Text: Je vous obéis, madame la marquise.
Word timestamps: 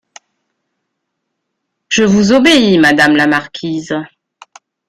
Je 1.89 2.01
vous 2.03 2.33
obéis, 2.33 2.79
madame 2.79 3.15
la 3.15 3.27
marquise. 3.27 3.93